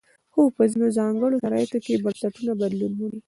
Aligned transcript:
خو 0.33 0.41
په 0.55 0.63
ځینو 0.71 0.87
ځانګړو 0.97 1.41
شرایطو 1.43 1.77
کې 1.85 2.01
بنسټونه 2.03 2.51
بدلون 2.61 2.91
مومي. 2.99 3.19